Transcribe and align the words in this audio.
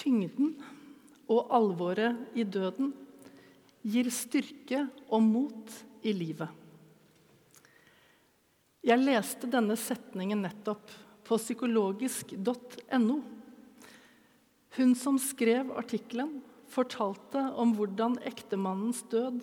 Tyngden 0.00 0.54
og 1.30 1.50
alvoret 1.52 2.38
i 2.38 2.44
døden 2.44 2.94
gir 3.84 4.08
styrke 4.12 4.86
og 5.08 5.22
mot 5.24 5.76
i 6.02 6.14
livet. 6.16 6.48
Jeg 8.80 9.04
leste 9.04 9.48
denne 9.52 9.76
setningen 9.76 10.40
nettopp 10.40 10.88
på 11.28 11.36
psykologisk.no. 11.36 13.18
Hun 14.76 14.94
som 14.96 15.18
skrev 15.20 15.72
artikkelen, 15.76 16.38
fortalte 16.70 17.42
om 17.58 17.74
hvordan 17.76 18.16
ektemannens 18.24 19.02
død 19.10 19.42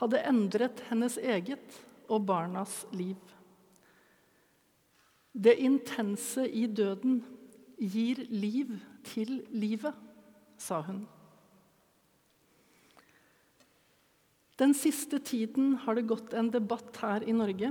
hadde 0.00 0.22
endret 0.26 0.80
hennes 0.88 1.18
eget 1.20 1.76
og 2.08 2.24
barnas 2.28 2.80
liv. 2.96 3.18
Det 5.38 5.54
intense 5.60 6.46
i 6.48 6.64
døden 6.66 7.20
gir 7.78 8.24
liv 8.30 8.74
til 9.06 9.40
livet, 9.54 9.94
sa 10.58 10.82
hun. 10.82 11.04
Den 14.58 14.74
siste 14.74 15.20
tiden 15.22 15.76
har 15.84 15.94
det 15.94 16.08
gått 16.10 16.34
en 16.34 16.50
debatt 16.50 16.96
her 16.98 17.22
i 17.22 17.34
Norge 17.36 17.70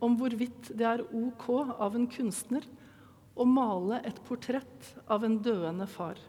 om 0.00 0.14
hvorvidt 0.16 0.70
det 0.78 0.86
er 0.86 1.02
ok 1.02 1.48
av 1.74 1.96
en 1.98 2.06
kunstner 2.10 2.66
å 3.34 3.46
male 3.48 3.98
et 4.06 4.20
portrett 4.28 4.92
av 5.10 5.26
en 5.26 5.40
døende 5.42 5.88
far. 5.90 6.20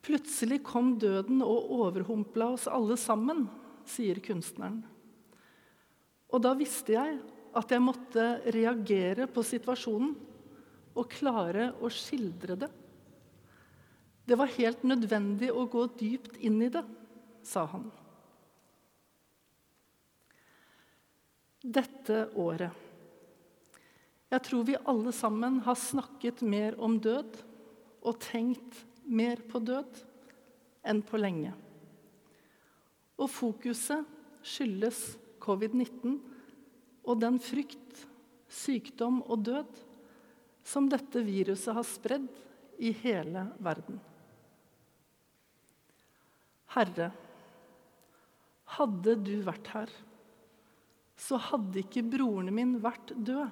Plutselig 0.00 0.62
kom 0.64 0.94
døden 0.98 1.42
og 1.44 1.68
overhumpla 1.76 2.54
oss 2.56 2.64
alle 2.70 2.96
sammen, 2.98 3.44
sier 3.84 4.22
kunstneren. 4.24 4.80
Og 6.32 6.40
da 6.40 6.54
visste 6.56 6.96
jeg 6.96 7.18
at 7.56 7.72
jeg 7.74 7.82
måtte 7.82 8.26
reagere 8.54 9.26
på 9.28 9.44
situasjonen 9.44 10.14
og 10.98 11.10
klare 11.12 11.70
å 11.80 11.90
skildre 11.92 12.56
det. 12.58 12.68
Det 14.26 14.38
var 14.38 14.52
helt 14.56 14.82
nødvendig 14.86 15.50
å 15.50 15.66
gå 15.70 15.86
dypt 15.98 16.36
inn 16.38 16.60
i 16.62 16.70
det 16.72 16.84
sa 17.46 17.64
han. 17.72 17.88
Dette 21.60 22.22
året 22.40 22.86
Jeg 24.30 24.42
tror 24.46 24.62
vi 24.64 24.78
alle 24.88 25.10
sammen 25.12 25.58
har 25.66 25.76
snakket 25.76 26.44
mer 26.46 26.76
om 26.78 26.94
død 27.02 27.34
og 28.06 28.20
tenkt 28.22 28.78
mer 29.02 29.42
på 29.50 29.58
død 29.58 29.98
enn 30.86 31.02
på 31.02 31.18
lenge. 31.18 31.50
Og 33.18 33.28
fokuset 33.28 34.06
skyldes 34.46 35.02
covid-19 35.42 36.14
og 37.10 37.18
den 37.20 37.40
frykt, 37.42 38.06
sykdom 38.46 39.18
og 39.26 39.42
død 39.50 39.82
som 40.66 40.88
dette 40.90 41.22
viruset 41.24 41.74
har 41.74 41.86
spredd 41.86 42.28
i 42.80 42.92
hele 43.02 43.46
verden. 43.60 43.98
Herre, 46.70 47.10
hadde 48.78 49.16
du 49.18 49.34
vært 49.42 49.72
her, 49.74 49.90
så 51.20 51.40
hadde 51.50 51.82
ikke 51.82 52.06
broren 52.06 52.52
min 52.54 52.76
vært 52.82 53.12
død. 53.16 53.50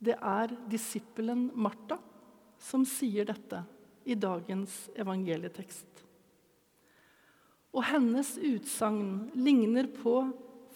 Det 0.00 0.16
er 0.16 0.54
disippelen 0.70 1.48
Martha 1.60 1.98
som 2.60 2.84
sier 2.88 3.26
dette 3.28 3.64
i 4.08 4.16
dagens 4.16 4.86
evangelietekst. 5.00 6.04
Og 7.76 7.84
hennes 7.86 8.32
utsagn 8.36 9.30
ligner 9.38 9.88
på 9.92 10.14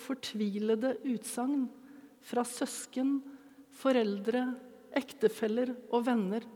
fortvilede 0.05 0.95
utsagn 1.15 1.67
fra 2.25 2.45
søsken, 2.49 3.19
foreldre, 3.75 4.47
ektefeller 4.95 5.75
og 5.91 6.07
venner 6.07 6.47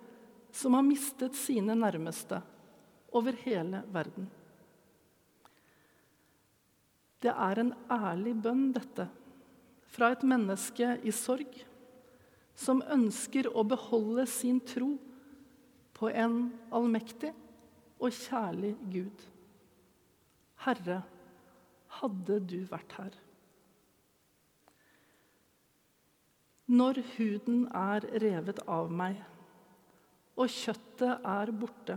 som 0.54 0.76
har 0.78 0.86
mistet 0.86 1.36
sine 1.36 1.76
nærmeste 1.76 2.40
over 3.14 3.36
hele 3.44 3.82
verden. 3.92 4.28
Det 7.18 7.32
er 7.32 7.60
en 7.60 7.72
ærlig 7.90 8.36
bønn, 8.38 8.68
dette, 8.72 9.08
fra 9.90 10.12
et 10.14 10.22
menneske 10.22 10.92
i 11.02 11.12
sorg, 11.14 11.56
som 12.58 12.82
ønsker 12.94 13.48
å 13.50 13.64
beholde 13.66 14.26
sin 14.30 14.60
tro 14.62 14.92
på 15.98 16.10
en 16.10 16.44
allmektig 16.74 17.32
og 17.98 18.14
kjærlig 18.14 18.76
Gud. 18.92 19.24
Herre, 20.62 21.00
hadde 21.98 22.38
du 22.46 22.60
vært 22.70 22.94
her? 22.98 23.16
Når 26.68 27.00
huden 27.14 27.62
er 27.72 28.04
revet 28.20 28.58
av 28.68 28.90
meg, 28.92 29.16
og 30.36 30.50
kjøttet 30.52 31.24
er 31.24 31.52
borte, 31.56 31.96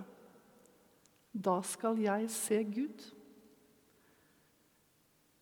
da 1.31 1.57
skal 1.67 1.99
jeg 1.99 2.29
se 2.31 2.61
Gud. 2.63 3.03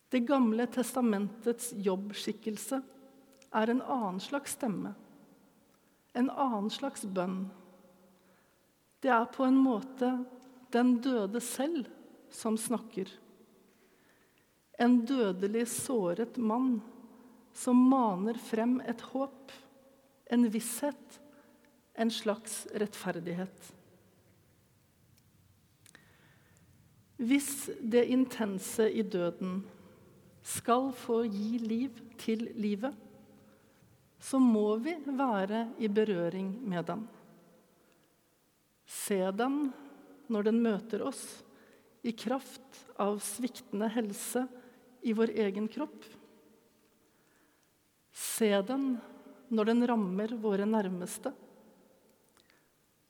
Det 0.10 0.24
gamle 0.26 0.66
testamentets 0.74 1.72
jobbskikkelse 1.78 2.82
er 3.54 3.72
en 3.72 3.86
annen 3.86 4.20
slags 4.24 4.58
stemme, 4.58 4.96
en 6.18 6.30
annen 6.34 6.74
slags 6.74 7.06
bønn. 7.06 7.44
Det 9.00 9.14
er 9.14 9.30
på 9.30 9.46
en 9.46 9.62
måte 9.62 10.16
den 10.74 10.98
døde 11.06 11.42
selv 11.42 11.86
som 12.34 12.58
snakker. 12.58 13.10
En 14.82 15.04
dødelig 15.06 15.68
såret 15.70 16.38
mann 16.42 16.80
som 17.54 17.80
maner 17.90 18.38
frem 18.40 18.80
et 18.88 19.02
håp, 19.12 19.52
en 20.30 20.46
visshet, 20.50 21.20
en 22.00 22.12
slags 22.12 22.64
rettferdighet. 22.76 23.74
Hvis 27.20 27.70
det 27.82 28.06
intense 28.14 28.86
i 28.88 29.04
døden 29.04 29.60
skal 30.46 30.94
få 30.96 31.26
gi 31.28 31.58
liv 31.60 31.98
til 32.22 32.46
livet, 32.56 32.96
så 34.20 34.40
må 34.40 34.78
vi 34.84 34.96
være 35.04 35.66
i 35.80 35.88
berøring 35.92 36.54
med 36.64 36.88
den. 36.88 37.04
Se 38.88 39.20
den 39.36 39.70
når 40.32 40.48
den 40.50 40.62
møter 40.64 41.04
oss, 41.08 41.24
i 42.02 42.14
kraft 42.16 42.80
av 42.96 43.20
sviktende 43.24 43.90
helse 43.92 44.46
i 45.04 45.12
vår 45.16 45.34
egen 45.44 45.68
kropp. 45.72 46.06
Se 48.20 48.52
den 48.68 48.98
når 49.50 49.72
den 49.72 49.86
rammer 49.90 50.34
våre 50.42 50.68
nærmeste. 50.68 51.32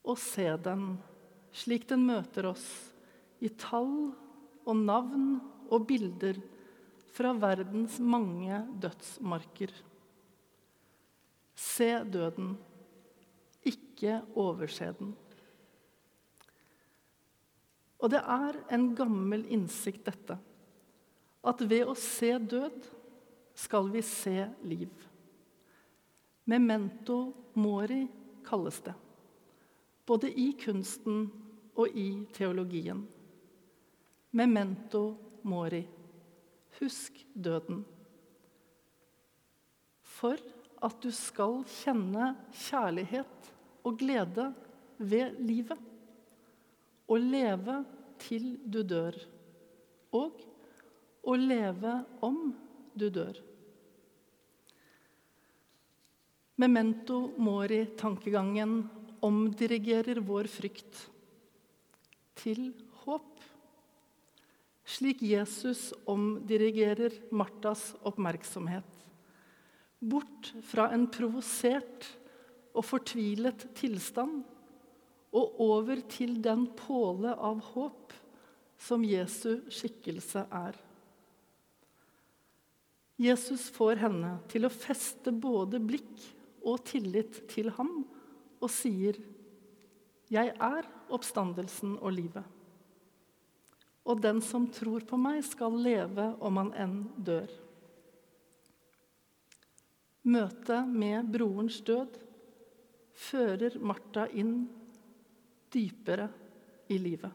Og 0.05 0.17
se 0.21 0.45
den 0.63 0.93
slik 1.55 1.87
den 1.89 2.05
møter 2.07 2.51
oss, 2.51 2.65
i 3.41 3.49
tall 3.49 4.11
og 4.67 4.75
navn 4.77 5.39
og 5.71 5.85
bilder 5.89 6.37
fra 7.15 7.31
verdens 7.39 7.97
mange 7.99 8.59
dødsmarker. 8.83 9.71
Se 11.59 11.89
døden, 12.07 12.53
ikke 13.67 14.19
overse 14.39 14.91
den. 14.99 15.15
Og 17.99 18.13
det 18.13 18.21
er 18.21 18.61
en 18.71 18.85
gammel 18.95 19.43
innsikt, 19.51 20.05
dette, 20.07 20.37
at 21.43 21.65
ved 21.67 21.89
å 21.89 21.97
se 21.99 22.31
død 22.39 22.87
skal 23.59 23.89
vi 23.91 24.01
se 24.01 24.47
liv. 24.63 24.89
Memento 26.43 27.33
mori 27.53 28.07
kalles 28.45 28.79
det, 28.81 28.93
både 30.05 30.31
i 30.31 30.51
kunsten 30.63 31.25
og 31.75 31.97
i 31.97 32.07
teologien. 32.33 33.03
Memento 34.31 35.03
mori. 35.43 35.81
Husk 36.79 37.19
døden. 37.33 37.83
For 40.05 40.39
at 40.85 40.95
du 41.03 41.09
skal 41.13 41.59
kjenne 41.67 42.31
kjærlighet 42.55 43.51
og 43.83 43.99
glede 43.99 44.47
ved 44.97 45.35
livet. 45.43 45.79
Og 47.09 47.19
leve 47.19 47.81
til 48.21 48.53
du 48.63 48.81
dør. 48.85 49.17
Og 50.15 50.39
å 51.25 51.35
leve 51.35 51.93
om 52.25 52.41
du 52.95 53.09
dør. 53.13 53.48
Memento 56.59 57.21
mori-tankegangen 57.39 58.81
omdirigerer 59.23 60.19
vår 60.27 60.49
frykt 60.51 61.05
til 62.39 62.73
håp 63.05 63.39
slik 64.89 65.21
Jesus 65.23 65.91
omdirigerer 66.09 67.13
Martas 67.31 67.93
oppmerksomhet. 68.03 68.87
Bort 69.99 70.53
fra 70.65 70.89
en 70.95 71.05
provosert 71.11 72.07
og 72.73 72.85
fortvilet 72.87 73.67
tilstand 73.77 74.41
og 75.35 75.59
over 75.61 76.01
til 76.09 76.39
den 76.41 76.65
påle 76.79 77.35
av 77.35 77.61
håp 77.73 78.15
som 78.79 79.03
Jesu 79.05 79.59
skikkelse 79.69 80.45
er. 80.49 80.77
Jesus 83.19 83.67
får 83.75 83.99
henne 83.99 84.37
til 84.49 84.65
å 84.65 84.73
feste 84.73 85.33
både 85.35 85.81
blikk 85.83 86.23
og 86.63 86.83
tillit 86.85 87.43
til 87.49 87.69
ham 87.77 88.05
og 88.59 88.69
sier, 88.69 89.15
'Jeg 90.29 90.53
er 90.59 90.87
oppstandelsen 91.09 91.97
og 91.97 92.13
livet.' 92.13 92.55
Og 94.05 94.21
den 94.21 94.41
som 94.41 94.67
tror 94.67 94.99
på 95.05 95.17
meg, 95.17 95.43
skal 95.43 95.71
leve 95.71 96.35
om 96.41 96.57
han 96.57 96.73
enn 96.73 97.09
dør. 97.17 97.49
Møtet 100.23 100.87
med 100.87 101.29
brorens 101.31 101.81
død 101.81 102.17
fører 103.13 103.77
Martha 103.79 104.25
inn 104.33 104.67
dypere 105.73 106.29
i 106.89 106.97
livet. 106.97 107.31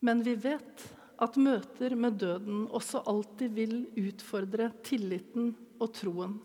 Men 0.00 0.22
vi 0.22 0.36
vet 0.38 0.95
at 1.22 1.38
møter 1.40 1.94
med 1.96 2.18
døden 2.20 2.66
også 2.74 3.00
alltid 3.08 3.54
vil 3.56 3.76
utfordre 3.96 4.68
tilliten 4.84 5.54
og 5.80 5.92
troen. 5.96 6.36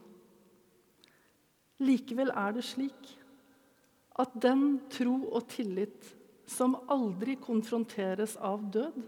Likevel 1.82 2.32
er 2.38 2.56
det 2.56 2.64
slik 2.68 3.12
at 4.22 4.34
den 4.44 4.80
tro 4.92 5.16
og 5.32 5.48
tillit 5.52 6.12
som 6.52 6.76
aldri 6.92 7.38
konfronteres 7.42 8.36
av 8.38 8.64
død, 8.74 9.00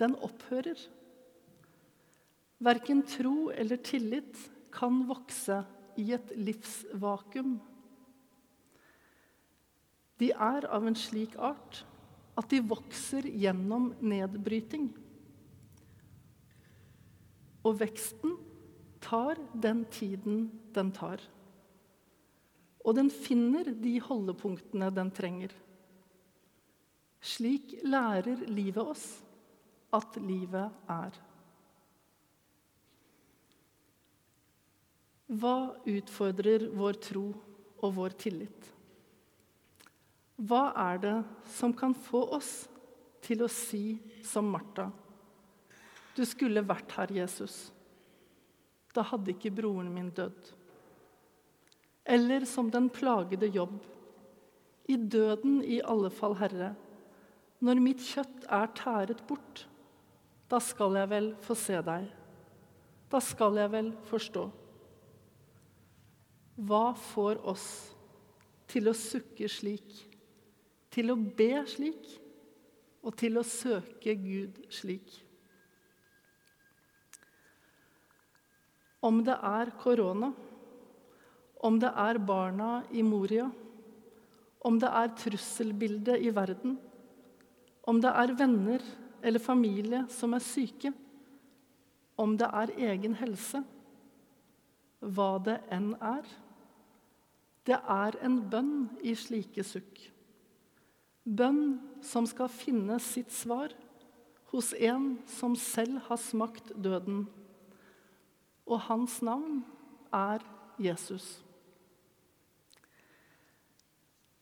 den 0.00 0.16
opphører. 0.24 0.78
Verken 2.60 3.02
tro 3.08 3.50
eller 3.52 3.80
tillit 3.84 4.38
kan 4.72 5.02
vokse 5.08 5.62
i 6.00 6.10
et 6.16 6.32
livsvakuum. 6.36 7.58
De 10.20 10.30
er 10.32 10.66
av 10.68 10.84
en 10.88 10.96
slik 10.96 11.36
art 11.40 11.84
at 12.40 12.48
de 12.52 12.62
vokser 12.64 13.26
gjennom 13.28 13.90
nedbryting. 14.00 14.88
Og 17.68 17.76
veksten 17.82 18.38
tar 19.04 19.40
den 19.52 19.84
tiden 19.92 20.46
den 20.74 20.92
tar. 20.96 21.20
Og 22.80 22.96
den 22.96 23.10
finner 23.12 23.68
de 23.76 23.98
holdepunktene 24.00 24.88
den 24.96 25.10
trenger. 25.12 25.52
Slik 27.20 27.76
lærer 27.84 28.46
livet 28.48 28.80
oss 28.80 29.04
at 29.92 30.16
livet 30.24 30.72
er. 30.88 31.18
Hva 35.30 35.56
utfordrer 35.86 36.70
vår 36.74 36.96
tro 37.04 37.26
og 37.84 37.92
vår 37.94 38.16
tillit? 38.18 38.70
Hva 40.40 40.70
er 40.88 41.00
det 41.02 41.16
som 41.52 41.72
kan 41.76 41.92
få 41.92 42.22
oss 42.38 42.52
til 43.24 43.44
å 43.44 43.50
si 43.52 43.98
som 44.24 44.48
Martha 44.48 44.88
Du 46.16 46.24
skulle 46.28 46.64
vært 46.64 46.94
her, 46.96 47.12
Jesus. 47.20 47.70
Da 48.96 49.04
hadde 49.06 49.34
ikke 49.34 49.52
broren 49.54 49.92
min 49.94 50.08
dødd. 50.10 50.48
Eller 52.04 52.44
som 52.48 52.70
den 52.72 52.88
plagede 52.90 53.46
jobb. 53.52 53.76
I 54.90 54.96
døden 54.96 55.60
i 55.62 55.78
alle 55.86 56.10
fall, 56.10 56.34
Herre. 56.40 56.72
Når 57.60 57.82
mitt 57.84 58.02
kjøtt 58.02 58.48
er 58.50 58.72
tæret 58.74 59.22
bort, 59.28 59.66
da 60.50 60.58
skal 60.64 60.96
jeg 60.98 61.10
vel 61.12 61.30
få 61.44 61.54
se 61.54 61.78
deg. 61.86 62.08
Da 63.12 63.20
skal 63.22 63.60
jeg 63.60 63.70
vel 63.70 63.92
forstå. 64.10 64.44
Hva 66.66 66.84
får 67.12 67.44
oss 67.48 67.68
til 68.70 68.90
å 68.90 68.96
sukke 68.96 69.48
slik? 69.48 70.09
Til 70.90 71.12
å 71.12 71.16
be 71.16 71.52
slik 71.70 72.08
og 73.00 73.16
til 73.18 73.38
å 73.40 73.46
søke 73.46 74.14
Gud 74.18 74.60
slik. 74.72 75.08
Om 79.00 79.22
det 79.24 79.36
er 79.48 79.72
korona, 79.80 80.28
om 81.64 81.78
det 81.80 81.92
er 81.96 82.20
barna 82.20 82.82
i 82.92 83.04
Moria, 83.04 83.46
om 84.60 84.76
det 84.80 84.90
er 84.92 85.14
trusselbildet 85.16 86.20
i 86.20 86.32
verden, 86.36 86.76
om 87.88 88.00
det 88.00 88.12
er 88.12 88.34
venner 88.36 88.84
eller 89.24 89.40
familie 89.40 90.04
som 90.12 90.36
er 90.36 90.44
syke, 90.44 90.92
om 92.20 92.36
det 92.36 92.48
er 92.52 92.74
egen 92.92 93.16
helse, 93.16 93.62
hva 95.00 95.38
det 95.40 95.56
enn 95.72 95.94
er. 95.96 96.26
Det 97.64 97.78
er 97.80 98.18
en 98.24 98.36
bønn 98.52 98.74
i 99.00 99.14
slike 99.16 99.64
sukk. 99.64 100.02
Bønn 101.30 101.78
som 102.02 102.26
skal 102.26 102.50
finne 102.50 102.96
sitt 103.02 103.30
svar 103.30 103.70
hos 104.50 104.72
en 104.74 105.12
som 105.30 105.54
selv 105.54 106.00
har 106.08 106.18
smakt 106.18 106.72
døden. 106.74 107.28
Og 108.66 108.82
hans 108.88 109.20
navn 109.22 109.60
er 110.14 110.42
Jesus. 110.80 111.38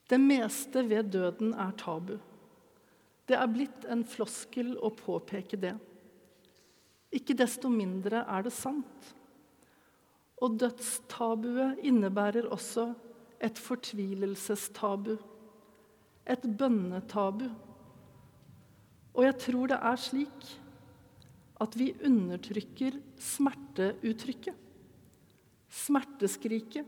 Det 0.09 0.17
meste 0.17 0.81
ved 0.89 1.11
døden 1.13 1.53
er 1.53 1.75
tabu. 1.77 2.17
Det 3.29 3.37
er 3.37 3.51
blitt 3.53 3.85
en 3.85 4.01
floskel 4.01 4.73
å 4.81 4.89
påpeke 4.89 5.59
det. 5.61 5.75
Ikke 7.13 7.37
desto 7.37 7.69
mindre 7.69 8.23
er 8.25 8.45
det 8.45 8.53
sant. 8.55 9.11
Og 10.41 10.57
dødstabuet 10.57 11.83
innebærer 11.85 12.49
også 12.49 12.87
et 13.43 13.61
fortvilelsestabu 13.61 15.19
et 16.29 16.45
bønnetabu. 16.59 17.47
Og 19.17 19.25
jeg 19.25 19.37
tror 19.41 19.71
det 19.71 19.79
er 19.91 19.99
slik 19.99 20.49
at 21.59 21.75
vi 21.75 21.91
undertrykker 22.07 22.99
smerteuttrykket. 23.19 24.65
Smerteskriket, 25.69 26.85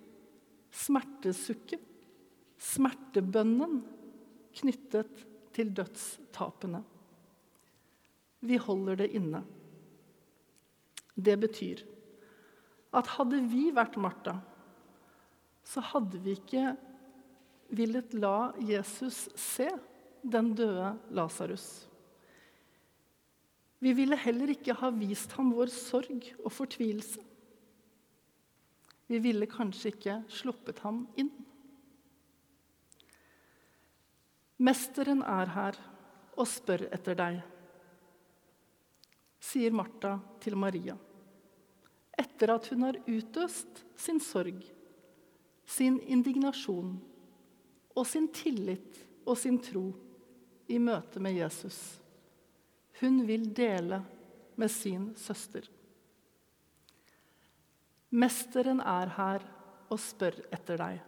smertesukket, 0.74 1.82
smertebønnen 2.62 3.82
knyttet 4.58 5.26
til 5.54 5.74
dødstapene. 5.76 6.82
Vi 8.42 8.58
holder 8.58 9.04
det 9.04 9.12
inne. 9.18 9.44
Det 11.14 11.36
betyr 11.42 11.84
at 12.98 13.12
hadde 13.16 13.40
vi 13.52 13.70
vært 13.76 14.00
Martha, 14.02 14.40
så 15.64 15.84
hadde 15.92 16.20
vi 16.24 16.34
ikke 16.36 16.74
villet 17.72 18.14
la 18.14 18.52
Jesus 18.60 19.30
se 19.36 19.70
den 20.22 20.54
døde 20.56 20.92
Lasarus. 21.10 21.88
Vi 23.82 23.94
ville 23.98 24.18
heller 24.20 24.52
ikke 24.54 24.76
ha 24.78 24.92
vist 24.94 25.32
ham 25.38 25.54
vår 25.56 25.72
sorg 25.74 26.28
og 26.44 26.52
fortvilelse. 26.54 27.24
Vi 29.10 29.20
ville 29.20 29.48
kanskje 29.50 29.90
ikke 29.96 30.20
sluppet 30.32 30.84
ham 30.86 31.06
inn. 31.20 31.32
Mesteren 34.62 35.24
er 35.26 35.50
her 35.56 35.80
og 36.38 36.46
spør 36.48 36.86
etter 36.94 37.18
deg, 37.18 37.40
sier 39.42 39.74
Martha 39.74 40.20
til 40.44 40.54
Maria, 40.54 40.94
etter 42.14 42.54
at 42.54 42.70
hun 42.70 42.86
har 42.86 43.00
utøst 43.10 43.82
sin 43.98 44.22
sorg, 44.22 44.62
sin 45.66 45.98
indignasjon 46.06 47.00
og 47.96 48.08
sin 48.08 48.28
tillit 48.34 49.02
og 49.26 49.38
sin 49.40 49.60
tro 49.62 49.90
i 50.72 50.80
møte 50.80 51.22
med 51.24 51.36
Jesus. 51.38 51.78
Hun 53.02 53.22
vil 53.28 53.48
dele 53.56 54.02
med 54.56 54.72
sin 54.72 55.12
søster. 55.18 55.66
Mesteren 58.12 58.82
er 58.84 59.12
her 59.16 59.46
og 59.92 60.00
spør 60.00 60.38
etter 60.52 60.80
deg. 60.82 61.00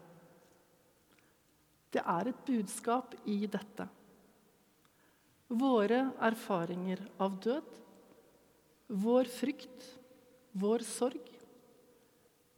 Det 1.94 2.02
er 2.02 2.32
et 2.32 2.46
budskap 2.48 3.13
i 3.30 3.44
dette. 3.46 3.86
Våre 5.54 6.00
erfaringer 6.25 7.04
av 7.22 7.36
død, 7.44 7.68
vår 9.04 9.30
frykt, 9.30 9.86
vår 10.58 10.86
sorg, 10.88 11.30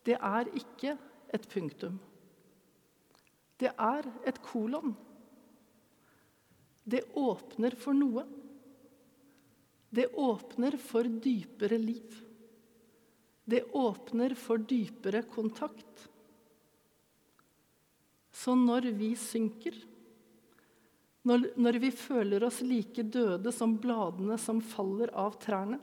det 0.05 0.15
er 0.21 0.51
ikke 0.53 0.93
et 1.33 1.47
punktum. 1.49 1.97
Det 3.59 3.71
er 3.71 4.07
et 4.27 4.41
kolon. 4.43 4.95
Det 6.83 7.01
åpner 7.17 7.75
for 7.79 7.97
noe. 7.97 8.25
Det 9.89 10.09
åpner 10.19 10.75
for 10.81 11.07
dypere 11.07 11.77
liv. 11.79 12.19
Det 13.45 13.63
åpner 13.71 14.35
for 14.35 14.57
dypere 14.57 15.21
kontakt. 15.29 16.09
Så 18.35 18.55
når 18.59 18.89
vi 18.99 19.13
synker, 19.15 19.77
når, 21.25 21.47
når, 21.55 21.79
vi 21.81 21.91
føler 21.95 22.43
oss 22.45 22.59
like 22.61 23.05
døde 23.07 23.53
som 23.55 23.77
bladene 23.81 24.37
som 24.41 24.59
faller 24.61 25.13
av 25.17 25.37
trærne, 25.41 25.79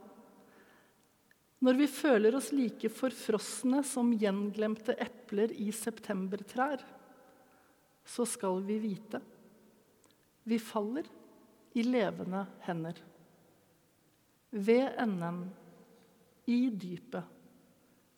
når 1.63 1.79
vi 1.79 1.87
føler 1.91 2.35
oss 2.35 2.51
like 2.53 2.91
forfrosne 2.91 3.81
som 3.87 4.11
gjenglemte 4.19 4.99
epler 5.01 5.55
i 5.55 5.71
septembertrær, 5.75 6.83
så 8.05 8.27
skal 8.29 8.61
vi 8.67 8.79
vite 8.83 9.21
vi 10.43 10.59
faller 10.59 11.07
i 11.73 11.83
levende 11.83 12.47
hender. 12.61 12.99
Ved 14.51 14.89
enden, 14.99 15.45
i 16.45 16.71
dypet, 16.71 17.23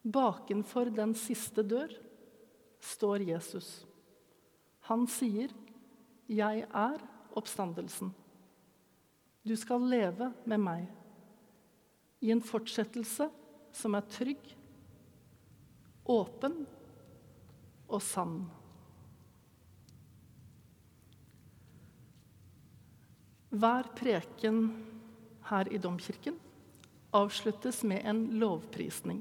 bakenfor 0.02 0.88
den 0.90 1.12
siste 1.14 1.62
dør, 1.62 1.92
står 2.80 3.26
Jesus. 3.28 3.84
Han 4.88 5.06
sier, 5.06 5.52
'Jeg 6.28 6.66
er 6.72 6.98
oppstandelsen'. 7.36 8.12
Du 9.44 9.56
skal 9.56 9.80
leve 9.80 10.32
med 10.46 10.58
meg 10.58 10.88
i 12.20 12.30
en 12.30 12.40
fortsettelse 12.40 13.28
som 13.72 13.94
er 13.94 14.00
trygg, 14.00 14.56
åpen 16.06 16.66
og 17.88 18.02
sann. 18.02 18.48
Hver 23.54 23.87
preken 23.94 24.64
her 25.46 25.68
i 25.70 25.78
domkirken 25.78 26.34
avsluttes 27.14 27.84
med 27.87 28.02
en 28.02 28.25
lovprisning. 28.40 29.20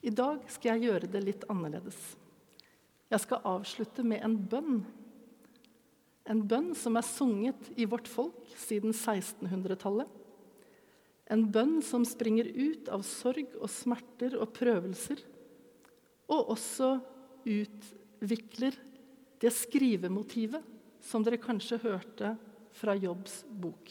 I 0.00 0.12
dag 0.14 0.46
skal 0.48 0.78
jeg 0.78 0.88
gjøre 0.88 1.10
det 1.12 1.20
litt 1.26 1.44
annerledes. 1.52 1.98
Jeg 3.12 3.20
skal 3.26 3.44
avslutte 3.50 4.06
med 4.06 4.24
en 4.24 4.38
bønn. 4.40 4.80
En 6.32 6.40
bønn 6.48 6.72
som 6.76 6.96
er 6.96 7.04
sunget 7.04 7.68
i 7.76 7.84
vårt 7.84 8.08
folk 8.08 8.56
siden 8.56 8.96
1600-tallet. 8.96 10.08
En 11.28 11.44
bønn 11.52 11.82
som 11.84 12.08
springer 12.08 12.48
ut 12.56 12.88
av 12.88 13.04
sorg 13.04 13.52
og 13.60 13.68
smerter 13.68 14.38
og 14.40 14.54
prøvelser, 14.56 15.20
og 16.32 16.54
også 16.56 16.94
utvikler 17.44 18.80
det 19.44 19.52
skrivemotivet 19.52 20.76
som 21.04 21.20
dere 21.24 21.40
kanskje 21.40 21.82
hørte 21.84 22.38
fra 22.78 22.94
Jobbs 22.94 23.42
bok. 23.48 23.90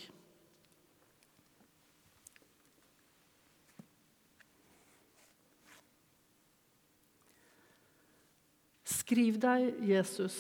Skriv 8.87 9.37
deg, 9.39 9.69
Jesus, 9.87 10.35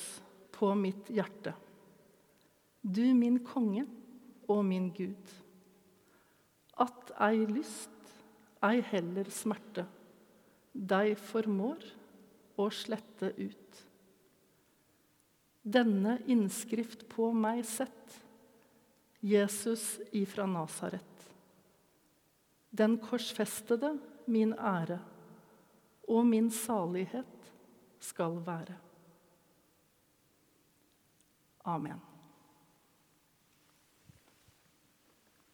på 0.51 0.73
mitt 0.75 1.11
hjerte. 1.13 1.53
Du 2.81 3.03
min 3.15 3.39
konge 3.43 3.85
og 4.47 4.63
min 4.67 4.89
Gud. 4.95 5.31
At 6.79 7.11
ei 7.27 7.45
lyst, 7.49 7.93
ei 8.63 8.81
heller 8.91 9.29
smerte, 9.33 9.85
deg 10.71 11.15
formår 11.29 11.83
å 12.59 12.67
slette 12.73 13.31
ut. 13.37 13.81
Denne 15.67 16.17
innskrift 16.31 17.07
på 17.11 17.31
meg 17.35 17.63
sett, 17.67 18.19
Jesus 19.19 19.99
ifra 20.11 20.45
Nasaret. 20.45 21.31
Den 22.69 22.97
korsfestede 23.01 23.99
min 24.27 24.53
ære 24.53 24.99
og 26.07 26.25
min 26.25 26.51
salighet 26.51 27.53
skal 27.99 28.41
være. 28.45 28.77
Amen. 31.65 32.16